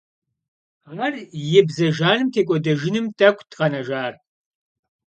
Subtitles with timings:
[1.03, 1.13] Ар
[1.59, 4.13] и бзэ жаным текӀуэдэжыным тӀэкӀут къэнэжар.